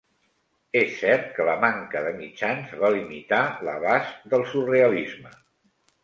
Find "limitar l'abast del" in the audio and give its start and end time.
2.95-4.47